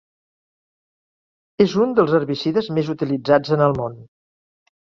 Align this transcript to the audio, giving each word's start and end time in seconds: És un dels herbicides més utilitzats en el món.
És 1.67 1.75
un 1.85 1.93
dels 2.01 2.15
herbicides 2.21 2.73
més 2.79 2.91
utilitzats 2.97 3.55
en 3.59 3.65
el 3.69 3.79
món. 3.83 3.97